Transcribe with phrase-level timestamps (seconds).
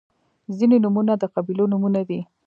[0.57, 2.19] •ځینې نومونه د قبیلو نومونه دي.